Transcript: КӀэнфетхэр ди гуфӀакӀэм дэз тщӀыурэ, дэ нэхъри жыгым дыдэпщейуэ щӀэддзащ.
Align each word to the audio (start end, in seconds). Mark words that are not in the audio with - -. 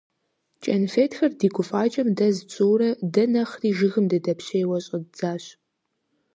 КӀэнфетхэр 0.63 1.31
ди 1.39 1.47
гуфӀакӀэм 1.55 2.09
дэз 2.17 2.37
тщӀыурэ, 2.49 2.89
дэ 3.13 3.23
нэхъри 3.31 3.69
жыгым 3.77 4.05
дыдэпщейуэ 4.11 4.77
щӀэддзащ. 4.85 5.43